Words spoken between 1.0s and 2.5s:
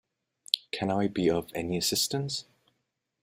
be of any assistance?